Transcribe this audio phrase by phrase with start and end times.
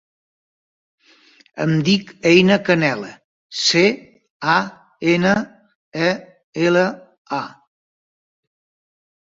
[1.65, 3.11] Em dic Einar Canela:
[3.65, 3.83] ce,
[4.55, 4.57] a,
[5.13, 5.37] ena,
[6.09, 6.11] e,
[6.67, 6.87] ela,
[7.43, 7.45] a.